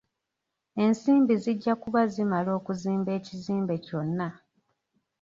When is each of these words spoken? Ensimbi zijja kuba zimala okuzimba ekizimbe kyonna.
Ensimbi 0.83 1.33
zijja 1.43 1.73
kuba 1.81 2.01
zimala 2.13 2.49
okuzimba 2.59 3.09
ekizimbe 3.17 3.75
kyonna. 3.85 4.29